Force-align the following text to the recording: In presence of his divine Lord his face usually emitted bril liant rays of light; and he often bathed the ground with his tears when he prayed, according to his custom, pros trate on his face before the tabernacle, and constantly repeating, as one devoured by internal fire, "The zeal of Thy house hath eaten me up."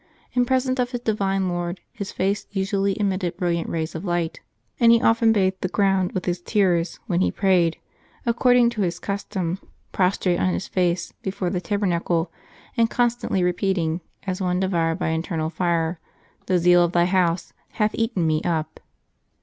In 0.33 0.45
presence 0.47 0.79
of 0.79 0.89
his 0.89 1.01
divine 1.01 1.47
Lord 1.47 1.79
his 1.93 2.11
face 2.11 2.47
usually 2.49 2.99
emitted 2.99 3.37
bril 3.37 3.51
liant 3.55 3.67
rays 3.69 3.93
of 3.93 4.03
light; 4.03 4.39
and 4.79 4.91
he 4.91 4.99
often 4.99 5.31
bathed 5.31 5.61
the 5.61 5.67
ground 5.67 6.13
with 6.13 6.25
his 6.25 6.41
tears 6.41 6.99
when 7.05 7.21
he 7.21 7.29
prayed, 7.29 7.77
according 8.25 8.71
to 8.71 8.81
his 8.81 8.97
custom, 8.97 9.59
pros 9.91 10.17
trate 10.17 10.39
on 10.39 10.55
his 10.55 10.67
face 10.67 11.11
before 11.21 11.51
the 11.51 11.61
tabernacle, 11.61 12.31
and 12.75 12.89
constantly 12.89 13.43
repeating, 13.43 14.01
as 14.25 14.41
one 14.41 14.59
devoured 14.59 14.97
by 14.97 15.09
internal 15.09 15.51
fire, 15.51 15.99
"The 16.47 16.57
zeal 16.57 16.83
of 16.83 16.93
Thy 16.93 17.05
house 17.05 17.53
hath 17.73 17.93
eaten 17.93 18.25
me 18.25 18.41
up." 18.41 18.79